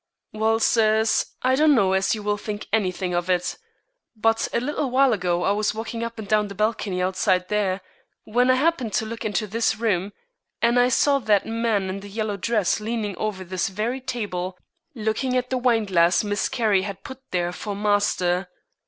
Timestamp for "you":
2.15-2.23